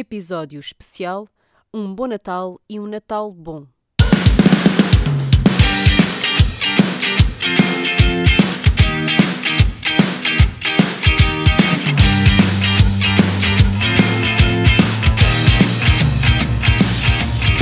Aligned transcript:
episódio 0.00 0.58
especial 0.58 1.28
Um 1.72 1.94
Bom 1.94 2.06
Natal 2.06 2.58
e 2.68 2.80
um 2.80 2.86
Natal 2.86 3.30
Bom. 3.30 3.66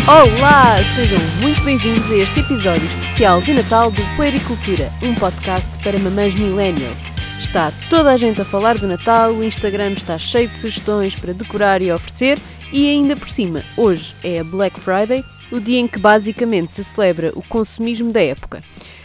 Olá, 0.07 0.77
sejam 0.95 1.19
muito 1.43 1.63
bem-vindos 1.65 2.11
a 2.11 2.17
este 2.17 2.41
episódio 2.41 2.87
especial 2.87 3.43
de 3.43 3.53
Natal 3.53 3.91
do 3.91 4.03
Puericultura, 4.17 4.89
um 5.03 5.15
podcast 5.15 5.77
para 5.83 5.99
mamães 5.99 6.35
millennial. 6.35 7.08
Está 7.49 7.73
toda 7.89 8.13
a 8.13 8.17
gente 8.19 8.43
a 8.43 8.45
falar 8.45 8.77
do 8.77 8.87
Natal, 8.87 9.33
o 9.33 9.43
Instagram 9.43 9.93
está 9.93 10.19
cheio 10.19 10.47
de 10.47 10.55
sugestões 10.55 11.17
para 11.17 11.33
decorar 11.33 11.81
e 11.81 11.91
oferecer, 11.91 12.39
e 12.71 12.91
ainda 12.91 13.17
por 13.17 13.31
cima, 13.31 13.63
hoje 13.75 14.15
é 14.23 14.41
a 14.41 14.45
Black 14.45 14.79
Friday, 14.79 15.25
o 15.51 15.59
dia 15.59 15.79
em 15.79 15.89
que 15.89 15.99
basicamente 15.99 16.73
se 16.73 16.85
celebra 16.85 17.33
o 17.35 17.43
consumismo 17.43 18.13
da 18.13 18.23
época. 18.23 18.63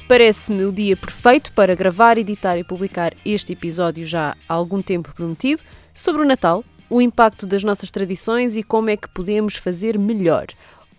Parece-me 0.10 0.66
o 0.66 0.74
dia 0.74 0.98
perfeito 0.98 1.54
para 1.54 1.74
gravar, 1.74 2.18
editar 2.18 2.58
e 2.58 2.66
publicar 2.66 3.14
este 3.26 3.54
episódio 3.54 4.06
já 4.06 4.36
há 4.50 4.54
algum 4.54 4.82
tempo 4.82 5.14
prometido 5.16 5.62
sobre 5.94 6.22
o 6.22 6.28
Natal, 6.28 6.66
o 6.90 7.02
impacto 7.02 7.48
das 7.48 7.64
nossas 7.64 7.92
tradições 7.92 8.58
e 8.58 8.62
como 8.62 8.90
é 8.90 8.98
que 8.98 9.08
podemos 9.08 9.56
fazer 9.56 9.98
melhor. 9.98 10.48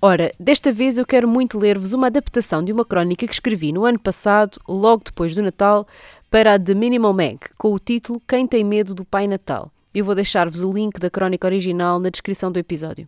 Ora, 0.00 0.34
desta 0.38 0.70
vez 0.70 0.98
eu 0.98 1.06
quero 1.06 1.26
muito 1.26 1.58
ler-vos 1.58 1.94
uma 1.94 2.08
adaptação 2.08 2.62
de 2.62 2.70
uma 2.70 2.84
crónica 2.84 3.26
que 3.26 3.32
escrevi 3.32 3.72
no 3.72 3.86
ano 3.86 3.98
passado, 3.98 4.60
logo 4.68 5.04
depois 5.04 5.34
do 5.34 5.40
Natal, 5.40 5.86
para 6.34 6.54
a 6.54 6.58
The 6.58 6.74
Minimal 6.74 7.12
Mag, 7.12 7.38
com 7.56 7.72
o 7.72 7.78
título 7.78 8.20
Quem 8.26 8.44
tem 8.44 8.64
medo 8.64 8.92
do 8.92 9.04
Pai 9.04 9.28
Natal. 9.28 9.70
Eu 9.94 10.04
vou 10.04 10.16
deixar-vos 10.16 10.62
o 10.62 10.72
link 10.72 10.98
da 10.98 11.08
crónica 11.08 11.46
original 11.46 12.00
na 12.00 12.10
descrição 12.10 12.50
do 12.50 12.58
episódio. 12.58 13.06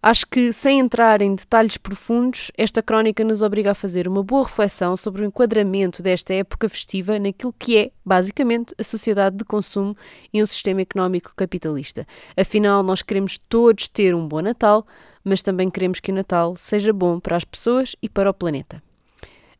Acho 0.00 0.24
que, 0.28 0.52
sem 0.52 0.78
entrar 0.78 1.20
em 1.20 1.34
detalhes 1.34 1.76
profundos, 1.76 2.52
esta 2.56 2.84
crónica 2.84 3.24
nos 3.24 3.42
obriga 3.42 3.72
a 3.72 3.74
fazer 3.74 4.06
uma 4.06 4.22
boa 4.22 4.44
reflexão 4.44 4.96
sobre 4.96 5.22
o 5.22 5.24
enquadramento 5.24 6.04
desta 6.04 6.32
época 6.32 6.68
festiva 6.68 7.18
naquilo 7.18 7.52
que 7.58 7.76
é, 7.76 7.90
basicamente, 8.06 8.76
a 8.78 8.84
sociedade 8.84 9.36
de 9.36 9.44
consumo 9.44 9.96
e 10.32 10.40
um 10.40 10.46
sistema 10.46 10.82
económico 10.82 11.32
capitalista. 11.34 12.06
Afinal, 12.36 12.84
nós 12.84 13.02
queremos 13.02 13.38
todos 13.38 13.88
ter 13.88 14.14
um 14.14 14.28
bom 14.28 14.40
Natal, 14.40 14.86
mas 15.24 15.42
também 15.42 15.68
queremos 15.68 15.98
que 15.98 16.12
o 16.12 16.14
Natal 16.14 16.54
seja 16.56 16.92
bom 16.92 17.18
para 17.18 17.36
as 17.36 17.44
pessoas 17.44 17.96
e 18.00 18.08
para 18.08 18.30
o 18.30 18.34
planeta. 18.34 18.80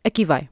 Aqui 0.04 0.24
vai. 0.24 0.48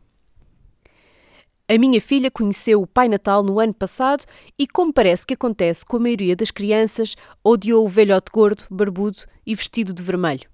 A 1.70 1.76
minha 1.76 2.00
filha 2.00 2.30
conheceu 2.30 2.80
o 2.80 2.86
Pai 2.86 3.10
Natal 3.10 3.42
no 3.42 3.60
ano 3.60 3.74
passado 3.74 4.24
e, 4.58 4.66
como 4.66 4.90
parece 4.90 5.26
que 5.26 5.34
acontece 5.34 5.84
com 5.84 5.98
a 5.98 6.00
maioria 6.00 6.34
das 6.34 6.50
crianças, 6.50 7.14
odiou 7.44 7.84
o 7.84 7.88
velhote 7.90 8.30
gordo, 8.32 8.64
barbudo 8.70 9.18
e 9.46 9.54
vestido 9.54 9.92
de 9.92 10.02
vermelho. 10.02 10.48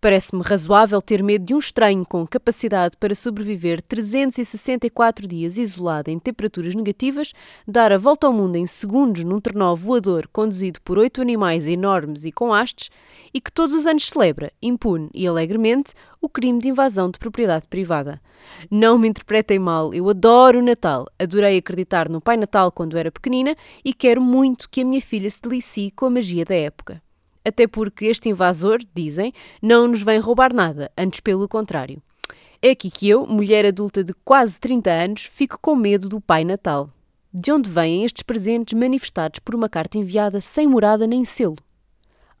Parece-me 0.00 0.42
razoável 0.42 1.00
ter 1.00 1.22
medo 1.22 1.44
de 1.44 1.54
um 1.54 1.58
estranho 1.58 2.04
com 2.04 2.26
capacidade 2.26 2.96
para 2.98 3.14
sobreviver 3.14 3.80
364 3.80 5.26
dias 5.26 5.56
isolado 5.56 6.10
em 6.10 6.18
temperaturas 6.18 6.74
negativas, 6.74 7.32
dar 7.66 7.90
a 7.92 7.98
volta 7.98 8.26
ao 8.26 8.32
mundo 8.32 8.56
em 8.56 8.66
segundos 8.66 9.24
num 9.24 9.40
trenó 9.40 9.74
voador 9.74 10.28
conduzido 10.28 10.80
por 10.82 10.98
oito 10.98 11.22
animais 11.22 11.66
enormes 11.66 12.26
e 12.26 12.32
com 12.32 12.52
hastes 12.52 12.90
e 13.32 13.40
que 13.40 13.50
todos 13.50 13.74
os 13.74 13.86
anos 13.86 14.08
celebra, 14.08 14.52
impune 14.60 15.08
e 15.14 15.26
alegremente, 15.26 15.94
o 16.20 16.28
crime 16.28 16.60
de 16.60 16.68
invasão 16.68 17.10
de 17.10 17.18
propriedade 17.18 17.66
privada. 17.66 18.20
Não 18.70 18.98
me 18.98 19.08
interpretem 19.08 19.58
mal, 19.58 19.94
eu 19.94 20.08
adoro 20.10 20.58
o 20.58 20.62
Natal. 20.62 21.06
Adorei 21.18 21.56
acreditar 21.56 22.08
no 22.08 22.20
Pai 22.20 22.36
Natal 22.36 22.70
quando 22.70 22.98
era 22.98 23.10
pequenina 23.10 23.56
e 23.84 23.94
quero 23.94 24.20
muito 24.20 24.68
que 24.68 24.82
a 24.82 24.84
minha 24.84 25.00
filha 25.00 25.30
se 25.30 25.40
delicie 25.40 25.90
com 25.90 26.06
a 26.06 26.10
magia 26.10 26.44
da 26.44 26.54
época 26.54 27.05
até 27.46 27.66
porque 27.66 28.06
este 28.06 28.28
invasor, 28.28 28.80
dizem, 28.94 29.32
não 29.62 29.86
nos 29.86 30.02
vem 30.02 30.18
roubar 30.18 30.52
nada, 30.52 30.90
antes 30.98 31.20
pelo 31.20 31.48
contrário. 31.48 32.02
É 32.60 32.70
aqui 32.70 32.90
que 32.90 33.08
eu, 33.08 33.26
mulher 33.26 33.64
adulta 33.64 34.02
de 34.02 34.12
quase 34.24 34.58
30 34.58 34.90
anos, 34.90 35.22
fico 35.22 35.58
com 35.60 35.76
medo 35.76 36.08
do 36.08 36.20
Pai 36.20 36.44
Natal. 36.44 36.90
De 37.32 37.52
onde 37.52 37.70
vêm 37.70 38.04
estes 38.04 38.22
presentes 38.22 38.76
manifestados 38.76 39.38
por 39.40 39.54
uma 39.54 39.68
carta 39.68 39.98
enviada 39.98 40.40
sem 40.40 40.66
morada 40.66 41.06
nem 41.06 41.24
selo? 41.24 41.56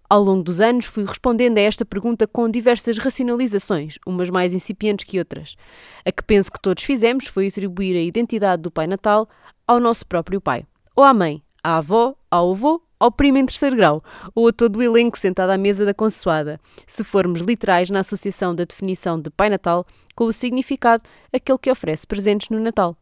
Ao 0.08 0.22
longo 0.22 0.42
dos 0.42 0.60
anos 0.60 0.86
fui 0.86 1.04
respondendo 1.04 1.58
a 1.58 1.60
esta 1.60 1.84
pergunta 1.84 2.26
com 2.26 2.48
diversas 2.48 2.96
racionalizações, 2.96 3.98
umas 4.06 4.30
mais 4.30 4.54
incipientes 4.54 5.04
que 5.04 5.18
outras. 5.18 5.56
A 6.04 6.10
que 6.10 6.22
penso 6.22 6.50
que 6.50 6.60
todos 6.60 6.82
fizemos 6.82 7.26
foi 7.26 7.48
atribuir 7.48 7.96
a 7.96 8.00
identidade 8.00 8.62
do 8.62 8.70
Pai 8.70 8.86
Natal 8.86 9.28
ao 9.66 9.78
nosso 9.78 10.06
próprio 10.06 10.40
pai, 10.40 10.64
ou 10.94 11.04
à 11.04 11.12
mãe, 11.12 11.42
à 11.62 11.78
avó, 11.78 12.14
ao 12.30 12.52
avô 12.52 12.85
ao 12.98 13.10
primo 13.10 13.38
em 13.38 13.46
terceiro 13.46 13.76
grau, 13.76 14.02
ou 14.34 14.48
a 14.48 14.52
todo 14.52 14.76
o 14.76 14.82
elenco 14.82 15.18
sentado 15.18 15.50
à 15.50 15.58
mesa 15.58 15.84
da 15.84 15.94
consoada, 15.94 16.60
se 16.86 17.04
formos 17.04 17.40
literais 17.40 17.90
na 17.90 18.00
associação 18.00 18.54
da 18.54 18.64
definição 18.64 19.20
de 19.20 19.30
Pai 19.30 19.50
Natal 19.50 19.86
com 20.14 20.24
o 20.24 20.32
significado 20.32 21.02
aquele 21.32 21.58
que 21.58 21.70
oferece 21.70 22.06
presentes 22.06 22.48
no 22.48 22.58
Natal. 22.58 22.96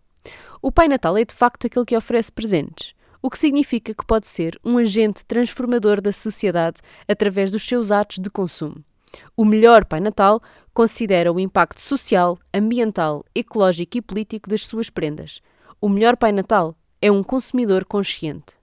O 0.61 0.73
Pai 0.73 0.89
Natal 0.89 1.17
é 1.17 1.25
de 1.25 1.35
facto 1.35 1.67
aquele 1.67 1.85
que 1.85 1.97
oferece 1.97 2.33
presentes, 2.33 2.95
o 3.23 3.31
que 3.31 3.39
significa 3.39 3.95
que 3.95 4.05
pode 4.05 4.27
ser 4.27 4.59
um 4.65 4.79
agente 4.79 5.25
transformador 5.25 6.01
da 6.01 6.13
sociedade 6.13 6.81
através 7.09 7.51
dos 7.51 7.63
seus 7.63 7.91
atos 7.91 8.19
de 8.19 8.29
consumo. 8.31 8.85
O 9.37 9.45
melhor 9.45 9.85
Pai 9.85 10.01
Natal 10.01 10.43
considera 10.73 11.33
o 11.33 11.39
impacto 11.39 11.81
social, 11.81 12.39
ambiental, 12.53 13.25
ecológico 13.35 13.97
e 13.97 14.03
político 14.03 14.51
das 14.51 14.67
suas 14.67 14.91
prendas. 14.91 15.41
O 15.81 15.89
melhor 15.89 16.17
Pai 16.17 16.33
Natal 16.33 16.77
é 17.01 17.13
um 17.13 17.23
consumidor 17.23 17.85
consciente. 17.85 18.57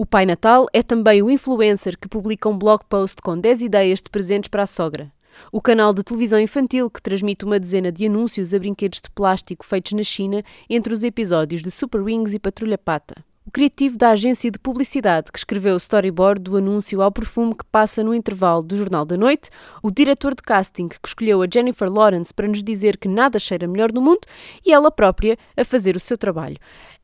O 0.00 0.06
Pai 0.06 0.24
Natal 0.24 0.68
é 0.72 0.80
também 0.80 1.20
o 1.24 1.28
influencer 1.28 1.98
que 1.98 2.06
publica 2.06 2.48
um 2.48 2.56
blog 2.56 2.84
post 2.88 3.20
com 3.20 3.36
10 3.36 3.62
ideias 3.62 4.00
de 4.00 4.08
presentes 4.08 4.46
para 4.46 4.62
a 4.62 4.66
sogra. 4.66 5.12
O 5.50 5.60
canal 5.60 5.92
de 5.92 6.04
televisão 6.04 6.38
infantil 6.38 6.88
que 6.88 7.02
transmite 7.02 7.44
uma 7.44 7.58
dezena 7.58 7.90
de 7.90 8.06
anúncios 8.06 8.54
a 8.54 8.60
brinquedos 8.60 9.00
de 9.00 9.10
plástico 9.10 9.66
feitos 9.66 9.94
na 9.94 10.04
China 10.04 10.44
entre 10.70 10.94
os 10.94 11.02
episódios 11.02 11.60
de 11.60 11.72
Super 11.72 12.00
Wings 12.00 12.32
e 12.32 12.38
Patrulha 12.38 12.78
Pata. 12.78 13.24
Criativo 13.58 13.98
da 13.98 14.10
agência 14.10 14.52
de 14.52 14.58
publicidade 14.60 15.32
que 15.32 15.38
escreveu 15.38 15.74
o 15.74 15.78
storyboard 15.78 16.40
do 16.40 16.56
anúncio 16.56 17.02
ao 17.02 17.10
perfume 17.10 17.56
que 17.56 17.64
passa 17.64 18.04
no 18.04 18.14
intervalo 18.14 18.62
do 18.62 18.76
Jornal 18.76 19.04
da 19.04 19.16
Noite, 19.16 19.50
o 19.82 19.90
diretor 19.90 20.32
de 20.32 20.44
casting 20.44 20.86
que 20.86 20.96
escolheu 21.04 21.42
a 21.42 21.46
Jennifer 21.52 21.90
Lawrence 21.90 22.32
para 22.32 22.46
nos 22.46 22.62
dizer 22.62 22.96
que 22.96 23.08
nada 23.08 23.36
cheira 23.40 23.66
melhor 23.66 23.92
no 23.92 24.00
mundo 24.00 24.20
e 24.64 24.72
ela 24.72 24.92
própria 24.92 25.36
a 25.56 25.64
fazer 25.64 25.96
o 25.96 26.00
seu 26.00 26.16
trabalho. 26.16 26.56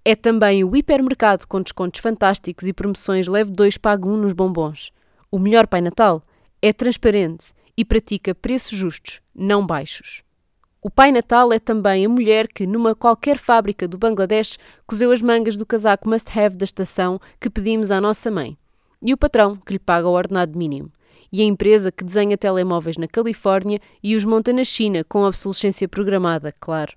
É 0.05 0.15
também 0.15 0.63
o 0.63 0.77
hipermercado 0.77 1.45
com 1.49 1.61
descontos 1.61 2.01
fantásticos 2.01 2.69
e 2.69 2.73
promoções 2.73 3.27
leve 3.27 3.51
2 3.51 3.77
pague 3.79 4.07
1 4.07 4.13
um 4.13 4.17
nos 4.17 4.33
bombons. 4.33 4.93
O 5.33 5.41
melhor 5.41 5.67
Pai 5.67 5.81
Natal 5.81 6.23
é 6.63 6.73
transparente 6.73 7.53
e 7.77 7.85
pratica 7.85 8.33
preços 8.33 8.79
justos, 8.79 9.21
não 9.35 9.67
baixos. 9.67 10.24
O 10.87 10.91
Pai 10.91 11.11
Natal 11.11 11.51
é 11.51 11.59
também 11.59 12.05
a 12.05 12.09
mulher 12.11 12.47
que, 12.47 12.67
numa 12.67 12.95
qualquer 12.95 13.39
fábrica 13.39 13.89
do 13.89 13.97
Bangladesh, 13.97 14.59
cozeu 14.87 15.13
as 15.13 15.23
mangas 15.23 15.57
do 15.57 15.65
casaco 15.65 16.07
must-have 16.07 16.59
da 16.59 16.65
estação 16.65 17.19
que 17.41 17.49
pedimos 17.49 17.91
à 17.91 18.03
nossa 18.03 18.31
mãe. 18.31 18.55
E 19.01 19.11
o 19.11 19.17
patrão, 19.17 19.57
que 19.57 19.73
lhe 19.73 19.79
paga 19.79 20.07
o 20.07 20.13
ordenado 20.13 20.59
mínimo. 20.59 20.93
E 21.33 21.41
a 21.41 21.45
empresa 21.47 21.91
que 21.91 22.05
desenha 22.05 22.37
telemóveis 22.37 22.99
na 22.99 23.09
Califórnia 23.09 23.81
e 24.03 24.15
os 24.15 24.27
monta 24.27 24.53
na 24.53 24.63
China 24.63 25.03
com 25.05 25.23
obsolescência 25.23 25.89
programada, 25.89 26.55
claro. 26.61 26.93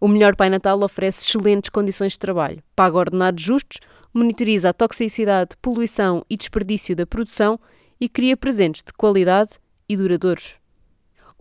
O 0.00 0.08
melhor 0.08 0.34
Pai 0.34 0.50
Natal 0.50 0.82
oferece 0.82 1.24
excelentes 1.24 1.70
condições 1.70 2.14
de 2.14 2.18
trabalho, 2.18 2.60
paga 2.74 2.98
ordenados 2.98 3.40
justos, 3.40 3.78
monitoriza 4.12 4.70
a 4.70 4.72
toxicidade, 4.72 5.56
poluição 5.62 6.26
e 6.28 6.36
desperdício 6.36 6.96
da 6.96 7.06
produção 7.06 7.56
e 8.00 8.08
cria 8.08 8.36
presentes 8.36 8.82
de 8.82 8.92
qualidade 8.92 9.52
e 9.88 9.96
duradouros. 9.96 10.60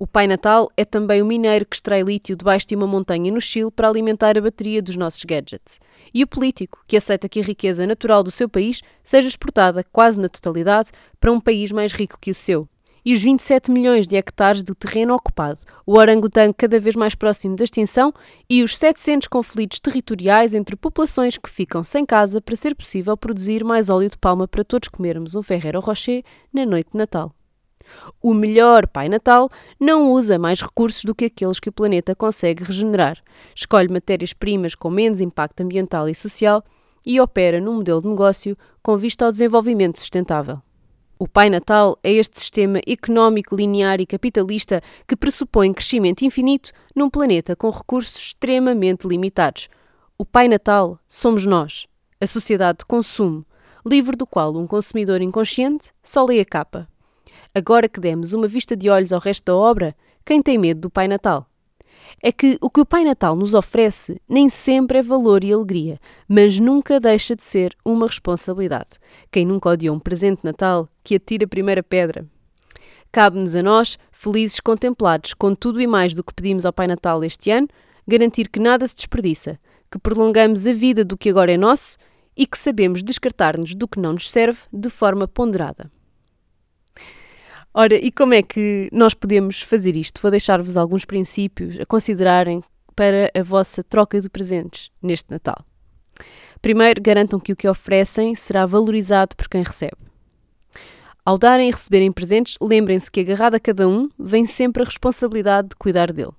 O 0.02 0.08
Pai 0.08 0.26
Natal 0.26 0.72
é 0.76 0.84
também 0.84 1.22
o 1.22 1.26
mineiro 1.28 1.64
que 1.64 1.76
extrai 1.76 2.02
lítio 2.02 2.36
debaixo 2.36 2.68
de 2.68 2.76
uma 2.76 2.88
montanha 2.88 3.32
no 3.32 3.40
Chile 3.40 3.70
para 3.70 3.88
alimentar 3.88 4.36
a 4.36 4.42
bateria 4.42 4.82
dos 4.82 4.98
nossos 4.98 5.24
gadgets. 5.24 5.80
E 6.12 6.24
o 6.24 6.28
político, 6.28 6.84
que 6.88 6.98
aceita 6.98 7.30
que 7.30 7.40
a 7.40 7.44
riqueza 7.44 7.86
natural 7.86 8.24
do 8.24 8.32
seu 8.32 8.50
país 8.50 8.82
seja 9.04 9.28
exportada 9.28 9.86
quase 9.94 10.20
na 10.20 10.28
totalidade 10.28 10.90
para 11.20 11.32
um 11.32 11.40
país 11.40 11.72
mais 11.72 11.94
rico 11.94 12.18
que 12.20 12.32
o 12.32 12.34
seu 12.34 12.68
e 13.06 13.14
os 13.14 13.22
27 13.22 13.70
milhões 13.70 14.08
de 14.08 14.16
hectares 14.16 14.64
de 14.64 14.74
terreno 14.74 15.14
ocupado, 15.14 15.60
o 15.86 16.00
orangotango 16.00 16.56
cada 16.58 16.80
vez 16.80 16.96
mais 16.96 17.14
próximo 17.14 17.56
da 17.56 17.64
extinção 17.64 18.12
e 18.50 18.64
os 18.64 18.76
700 18.78 19.28
conflitos 19.28 19.80
territoriais 19.80 20.56
entre 20.56 20.76
populações 20.76 21.38
que 21.38 21.50
ficam 21.50 21.84
sem 21.84 22.08
casa 22.08 22.42
para 22.42 22.56
ser 22.56 22.76
possível 22.76 23.16
produzir 23.16 23.64
mais 23.64 23.88
óleo 23.88 24.10
de 24.10 24.18
palma 24.18 24.48
para 24.48 24.64
todos 24.64 24.90
comermos 24.90 25.36
um 25.36 25.44
Ferrero 25.44 25.80
Rocher 25.80 26.24
na 26.52 26.66
noite 26.66 26.92
de 26.92 26.98
Natal. 26.98 27.36
O 28.22 28.34
melhor 28.34 28.88
Pai 28.88 29.10
Natal 29.10 29.50
não 29.80 30.12
usa 30.12 30.38
mais 30.38 30.62
recursos 30.62 31.04
do 31.04 31.16
que 31.16 31.26
aqueles 31.26 31.60
que 31.60 31.70
o 31.70 31.74
planeta 31.74 32.16
consegue 32.16 32.64
regenerar. 32.64 33.18
Escolhe 33.56 33.92
matérias-primas 33.92 34.76
com 34.76 34.90
menos 34.90 35.20
impacto 35.20 35.62
ambiental 35.62 36.08
e 36.08 36.16
social 36.16 36.64
e 37.06 37.20
opera 37.20 37.60
num 37.60 37.76
modelo 37.76 38.02
de 38.02 38.08
negócio 38.08 38.58
com 38.82 38.98
vista 38.98 39.26
ao 39.26 39.32
desenvolvimento 39.32 40.00
sustentável. 40.00 40.62
O 41.18 41.28
Pai 41.28 41.52
Natal 41.52 42.00
é 42.04 42.12
este 42.12 42.40
sistema 42.40 42.80
económico 42.88 43.56
linear 43.56 44.02
e 44.02 44.08
capitalista 44.08 44.82
que 45.08 45.16
pressupõe 45.16 45.72
crescimento 45.72 46.24
infinito 46.24 46.72
num 46.96 47.12
planeta 47.12 47.56
com 47.56 47.70
recursos 47.70 48.18
extremamente 48.18 49.08
limitados. 49.08 49.70
O 50.18 50.26
Pai 50.26 50.48
Natal 50.48 51.00
somos 51.08 51.46
nós, 51.46 51.86
a 52.20 52.26
sociedade 52.26 52.80
de 52.80 52.86
consumo, 52.86 53.46
livro 53.86 54.18
do 54.18 54.26
qual 54.26 54.56
um 54.56 54.66
consumidor 54.66 55.22
inconsciente 55.22 55.92
só 56.02 56.26
lê 56.26 56.40
a 56.40 56.46
capa. 56.46 56.88
Agora 57.54 57.90
que 57.90 58.00
demos 58.00 58.32
uma 58.32 58.48
vista 58.48 58.78
de 58.78 58.90
olhos 58.90 59.12
ao 59.12 59.20
resto 59.20 59.44
da 59.44 59.56
obra, 59.56 59.94
quem 60.26 60.42
tem 60.42 60.58
medo 60.58 60.80
do 60.80 60.90
Pai 60.90 61.06
Natal? 61.06 61.46
É 62.24 62.32
que 62.32 62.58
o 62.62 62.70
que 62.70 62.80
o 62.80 62.86
Pai 62.86 63.04
Natal 63.04 63.36
nos 63.36 63.54
oferece 63.54 64.22
nem 64.28 64.48
sempre 64.48 65.00
é 65.00 65.02
valor 65.02 65.44
e 65.44 65.52
alegria, 65.52 66.00
mas 66.30 66.58
nunca 66.62 66.98
deixa 66.98 67.36
de 67.36 67.44
ser 67.44 67.76
uma 67.84 68.08
responsabilidade. 68.08 68.92
Quem 69.30 69.46
nunca 69.46 69.68
odiou 69.68 69.94
um 69.94 70.00
presente 70.00 70.46
Natal, 70.46 70.88
que 71.04 71.16
atira 71.16 71.44
a 71.44 71.48
primeira 71.48 71.84
pedra. 71.84 72.26
Cabe-nos 73.12 73.54
a 73.54 73.62
nós, 73.62 74.00
felizes 74.14 74.62
contemplados 74.62 75.34
com 75.34 75.54
tudo 75.54 75.82
e 75.82 75.88
mais 75.88 76.16
do 76.16 76.24
que 76.24 76.34
pedimos 76.34 76.66
ao 76.66 76.72
Pai 76.72 76.88
Natal 76.88 77.22
este 77.22 77.52
ano, 77.52 77.68
garantir 78.08 78.48
que 78.48 78.62
nada 78.62 78.88
se 78.88 78.96
desperdiça, 78.96 79.60
que 79.92 80.00
prolongamos 80.00 80.66
a 80.66 80.72
vida 80.72 81.04
do 81.04 81.18
que 81.18 81.30
agora 81.30 81.52
é 81.52 81.58
nosso 81.58 81.98
e 82.38 82.48
que 82.48 82.58
sabemos 82.58 83.04
descartar-nos 83.04 83.76
do 83.76 83.90
que 83.90 84.00
não 84.00 84.14
nos 84.14 84.32
serve 84.32 84.62
de 84.72 84.90
forma 84.90 85.28
ponderada. 85.28 85.92
Ora, 87.74 87.96
e 87.96 88.12
como 88.12 88.34
é 88.34 88.44
que 88.44 88.90
nós 88.92 89.14
podemos 89.14 89.62
fazer 89.62 89.96
isto? 89.96 90.22
Vou 90.22 90.30
deixar-vos 90.30 90.76
alguns 90.76 91.06
princípios 91.06 91.80
a 91.80 91.86
considerarem 91.86 92.62
para 92.96 93.32
a 93.34 93.42
vossa 93.42 93.82
troca 93.82 94.20
de 94.20 94.30
presentes 94.30 94.92
neste 95.02 95.32
Natal. 95.32 95.66
Primeiro, 96.62 97.02
garantam 97.02 97.40
que 97.40 97.54
o 97.54 97.56
que 97.56 97.70
oferecem 97.70 98.36
será 98.36 98.66
valorizado 98.66 99.36
por 99.38 99.48
quem 99.48 99.64
recebe. 99.64 99.98
Ao 101.26 101.38
darem 101.38 101.70
e 101.70 101.72
receberem 101.72 102.12
presentes, 102.12 102.58
lembrem-se 102.62 103.10
que 103.10 103.22
agarrado 103.22 103.56
a 103.56 103.60
cada 103.60 103.88
um 103.88 104.10
vem 104.20 104.46
sempre 104.46 104.84
a 104.84 104.86
responsabilidade 104.86 105.70
de 105.70 105.76
cuidar 105.78 106.12
dele. 106.12 106.34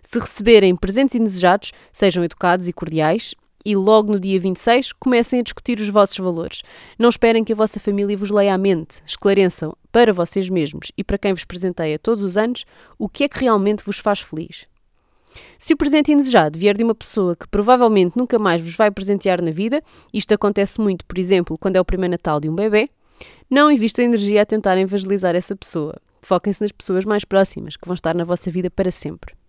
Se 0.00 0.18
receberem 0.18 0.74
presentes 0.74 1.14
indesejados, 1.14 1.72
sejam 1.92 2.24
educados 2.24 2.66
e 2.66 2.72
cordiais 2.72 3.34
e 3.64 3.76
logo 3.76 4.12
no 4.12 4.20
dia 4.20 4.38
26 4.38 4.92
comecem 4.92 5.40
a 5.40 5.42
discutir 5.42 5.78
os 5.80 5.88
vossos 5.88 6.16
valores. 6.18 6.62
Não 6.98 7.08
esperem 7.08 7.44
que 7.44 7.52
a 7.52 7.56
vossa 7.56 7.80
família 7.80 8.16
vos 8.16 8.30
leia 8.30 8.54
à 8.54 8.58
mente. 8.58 9.02
Esclareçam 9.04 9.76
para 9.92 10.12
vocês 10.12 10.48
mesmos 10.48 10.92
e 10.96 11.04
para 11.04 11.18
quem 11.18 11.32
vos 11.32 11.44
presenteia 11.44 11.98
todos 11.98 12.24
os 12.24 12.36
anos 12.36 12.64
o 12.98 13.08
que 13.08 13.24
é 13.24 13.28
que 13.28 13.40
realmente 13.40 13.84
vos 13.84 13.98
faz 13.98 14.20
feliz. 14.20 14.66
Se 15.58 15.74
o 15.74 15.76
presente 15.76 16.12
indesejado 16.12 16.58
vier 16.58 16.76
de 16.76 16.82
uma 16.82 16.94
pessoa 16.94 17.36
que 17.36 17.46
provavelmente 17.48 18.16
nunca 18.16 18.38
mais 18.38 18.60
vos 18.60 18.76
vai 18.76 18.90
presentear 18.90 19.40
na 19.40 19.50
vida, 19.50 19.82
isto 20.12 20.34
acontece 20.34 20.80
muito, 20.80 21.04
por 21.04 21.18
exemplo, 21.18 21.56
quando 21.58 21.76
é 21.76 21.80
o 21.80 21.84
primeiro 21.84 22.12
Natal 22.12 22.40
de 22.40 22.48
um 22.48 22.54
bebê, 22.54 22.88
não 23.48 23.70
invistam 23.70 24.04
energia 24.04 24.42
a 24.42 24.46
tentar 24.46 24.78
evangelizar 24.78 25.36
essa 25.36 25.54
pessoa. 25.54 25.96
Foquem-se 26.22 26.60
nas 26.60 26.72
pessoas 26.72 27.04
mais 27.04 27.24
próximas, 27.24 27.76
que 27.76 27.86
vão 27.86 27.94
estar 27.94 28.14
na 28.14 28.24
vossa 28.24 28.50
vida 28.50 28.70
para 28.70 28.90
sempre. 28.90 29.39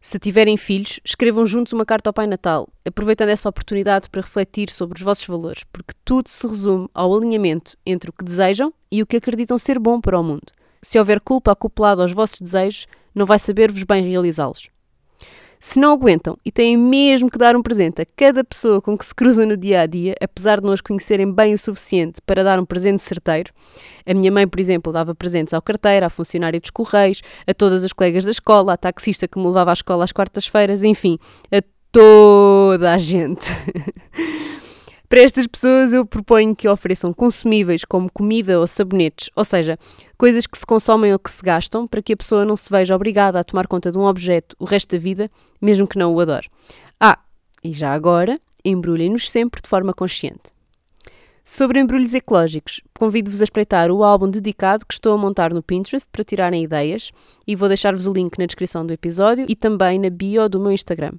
Se 0.00 0.18
tiverem 0.18 0.56
filhos, 0.56 1.00
escrevam 1.04 1.44
juntos 1.44 1.72
uma 1.72 1.84
carta 1.84 2.10
ao 2.10 2.14
Pai 2.14 2.26
Natal, 2.26 2.68
aproveitando 2.86 3.30
essa 3.30 3.48
oportunidade 3.48 4.08
para 4.08 4.20
refletir 4.20 4.70
sobre 4.70 4.98
os 4.98 5.02
vossos 5.02 5.26
valores, 5.26 5.64
porque 5.72 5.94
tudo 6.04 6.28
se 6.28 6.46
resume 6.46 6.88
ao 6.94 7.14
alinhamento 7.14 7.76
entre 7.84 8.10
o 8.10 8.12
que 8.12 8.24
desejam 8.24 8.72
e 8.90 9.02
o 9.02 9.06
que 9.06 9.16
acreditam 9.16 9.58
ser 9.58 9.78
bom 9.78 10.00
para 10.00 10.18
o 10.18 10.22
mundo. 10.22 10.52
Se 10.80 10.98
houver 10.98 11.20
culpa 11.20 11.52
acoplada 11.52 12.02
aos 12.02 12.12
vossos 12.12 12.40
desejos, 12.40 12.86
não 13.14 13.26
vai 13.26 13.38
saber-vos 13.38 13.82
bem 13.82 14.08
realizá-los. 14.08 14.68
Se 15.58 15.80
não 15.80 15.92
aguentam 15.92 16.36
e 16.44 16.52
têm 16.52 16.76
mesmo 16.76 17.30
que 17.30 17.38
dar 17.38 17.56
um 17.56 17.62
presente 17.62 18.02
a 18.02 18.06
cada 18.16 18.44
pessoa 18.44 18.80
com 18.80 18.96
que 18.96 19.04
se 19.04 19.14
cruzam 19.14 19.46
no 19.46 19.56
dia 19.56 19.80
a 19.80 19.86
dia, 19.86 20.14
apesar 20.20 20.60
de 20.60 20.66
não 20.66 20.72
as 20.72 20.80
conhecerem 20.80 21.30
bem 21.30 21.54
o 21.54 21.58
suficiente 21.58 22.20
para 22.24 22.44
dar 22.44 22.58
um 22.58 22.64
presente 22.64 23.02
certeiro, 23.02 23.52
a 24.04 24.14
minha 24.14 24.30
mãe, 24.30 24.46
por 24.46 24.60
exemplo, 24.60 24.92
dava 24.92 25.14
presentes 25.14 25.54
ao 25.54 25.62
carteiro, 25.62 26.06
à 26.06 26.10
funcionária 26.10 26.60
dos 26.60 26.70
correios, 26.70 27.22
a 27.46 27.54
todas 27.54 27.84
as 27.84 27.92
colegas 27.92 28.24
da 28.24 28.30
escola, 28.30 28.74
à 28.74 28.76
taxista 28.76 29.26
que 29.26 29.38
me 29.38 29.46
levava 29.46 29.70
à 29.70 29.74
escola 29.74 30.04
às 30.04 30.12
quartas-feiras, 30.12 30.82
enfim, 30.82 31.18
a 31.52 31.62
toda 31.90 32.92
a 32.92 32.98
gente. 32.98 33.52
Para 35.08 35.20
estas 35.20 35.46
pessoas, 35.46 35.92
eu 35.92 36.04
proponho 36.04 36.54
que 36.54 36.68
ofereçam 36.68 37.12
consumíveis 37.12 37.84
como 37.84 38.10
comida 38.12 38.58
ou 38.58 38.66
sabonetes, 38.66 39.30
ou 39.36 39.44
seja, 39.44 39.78
coisas 40.18 40.46
que 40.46 40.58
se 40.58 40.66
consomem 40.66 41.12
ou 41.12 41.18
que 41.18 41.30
se 41.30 41.42
gastam, 41.42 41.86
para 41.86 42.02
que 42.02 42.12
a 42.12 42.16
pessoa 42.16 42.44
não 42.44 42.56
se 42.56 42.68
veja 42.68 42.94
obrigada 42.94 43.38
a 43.38 43.44
tomar 43.44 43.68
conta 43.68 43.92
de 43.92 43.98
um 43.98 44.04
objeto 44.04 44.56
o 44.58 44.64
resto 44.64 44.96
da 44.96 44.98
vida, 45.00 45.30
mesmo 45.62 45.86
que 45.86 45.98
não 45.98 46.12
o 46.12 46.20
adore. 46.20 46.48
Ah, 46.98 47.18
e 47.62 47.72
já 47.72 47.92
agora, 47.92 48.36
embrulhem-nos 48.64 49.30
sempre 49.30 49.62
de 49.62 49.68
forma 49.68 49.94
consciente. 49.94 50.56
Sobre 51.44 51.78
embrulhos 51.78 52.12
ecológicos, 52.12 52.80
convido-vos 52.98 53.40
a 53.40 53.44
espreitar 53.44 53.92
o 53.92 54.02
álbum 54.02 54.28
dedicado 54.28 54.84
que 54.84 54.92
estou 54.92 55.14
a 55.14 55.16
montar 55.16 55.54
no 55.54 55.62
Pinterest 55.62 56.08
para 56.10 56.24
tirarem 56.24 56.64
ideias 56.64 57.12
e 57.46 57.54
vou 57.54 57.68
deixar-vos 57.68 58.04
o 58.08 58.12
link 58.12 58.36
na 58.36 58.46
descrição 58.46 58.84
do 58.84 58.92
episódio 58.92 59.46
e 59.48 59.54
também 59.54 60.00
na 60.00 60.10
bio 60.10 60.48
do 60.48 60.58
meu 60.58 60.72
Instagram. 60.72 61.12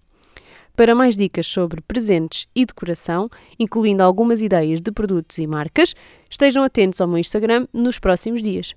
Para 0.78 0.94
mais 0.94 1.18
dicas 1.18 1.48
sobre 1.48 1.82
presentes 1.82 2.48
e 2.56 2.64
decoração, 2.64 3.32
incluindo 3.58 4.04
algumas 4.04 4.44
ideias 4.44 4.80
de 4.80 4.92
produtos 4.92 5.40
e 5.40 5.48
marcas, 5.48 5.96
estejam 6.30 6.64
atentos 6.64 7.02
ao 7.02 7.08
meu 7.08 7.18
Instagram 7.18 7.68
nos 7.74 7.98
próximos 7.98 8.44
dias. 8.44 8.76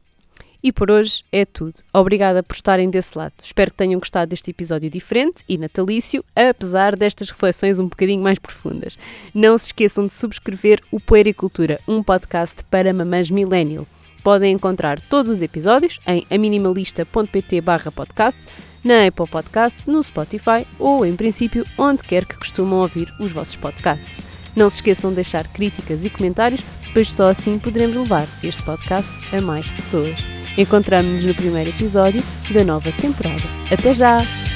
E 0.63 0.73
por 0.73 0.91
hoje 0.91 1.23
é 1.31 1.45
tudo. 1.45 1.75
Obrigada 1.93 2.43
por 2.43 2.55
estarem 2.55 2.89
desse 2.89 3.19
lado. 3.19 3.35
Espero 3.43 3.71
que 3.71 3.77
tenham 3.77 4.01
gostado 4.01 4.31
deste 4.31 4.51
episódio 4.51 4.89
diferente 4.89 5.45
e 5.47 5.59
natalício, 5.59 6.25
apesar 6.35 6.97
destas 6.97 7.29
reflexões 7.29 7.79
um 7.79 7.87
bocadinho 7.87 8.23
mais 8.23 8.39
profundas. 8.39 8.97
Não 9.35 9.59
se 9.59 9.67
esqueçam 9.67 10.07
de 10.07 10.15
subscrever 10.15 10.81
o 10.91 10.99
Poericultura, 10.99 11.79
um 11.87 12.03
podcast 12.03 12.65
para 12.71 12.95
mamães 12.95 13.31
millennial. 13.31 13.87
Podem 14.23 14.53
encontrar 14.53 15.01
todos 15.01 15.31
os 15.31 15.43
episódios 15.43 15.99
em 16.07 16.27
aminimalista.pt 16.31 17.63
podcast 17.95 18.47
na 18.85 19.07
Apple 19.07 19.29
Podcasts, 19.29 19.87
no 19.87 20.03
Spotify 20.03 20.67
ou, 20.79 21.05
em 21.05 21.15
princípio, 21.15 21.67
onde 21.77 22.03
quer 22.03 22.25
que 22.25 22.37
costumam 22.37 22.81
ouvir 22.81 23.13
os 23.21 23.33
vossos 23.33 23.57
podcasts. 23.57 24.21
Não 24.55 24.69
se 24.69 24.77
esqueçam 24.77 25.11
de 25.11 25.17
deixar 25.17 25.47
críticas 25.49 26.05
e 26.05 26.11
comentários, 26.11 26.63
pois 26.93 27.13
só 27.13 27.31
assim 27.31 27.59
poderemos 27.59 27.97
levar 27.97 28.27
este 28.43 28.63
podcast 28.63 29.13
a 29.35 29.41
mais 29.41 29.67
pessoas. 29.71 30.17
Encontramos-nos 30.59 31.23
no 31.23 31.35
primeiro 31.35 31.71
episódio 31.71 32.23
da 32.51 32.65
nova 32.65 32.91
temporada. 32.93 33.45
Até 33.71 33.95
já! 33.95 34.50